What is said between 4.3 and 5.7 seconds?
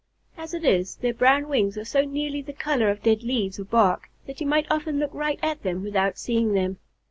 you might often look right at